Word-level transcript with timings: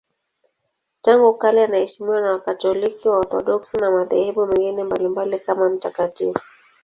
Tangu 1.01 1.37
kale 1.37 1.63
anaheshimiwa 1.63 2.21
na 2.21 2.31
Wakatoliki, 2.31 3.09
Waorthodoksi 3.09 3.77
na 3.77 3.91
madhehebu 3.91 4.45
mengine 4.47 4.83
mbalimbali 4.83 5.39
kama 5.39 5.69
mtakatifu. 5.69 6.39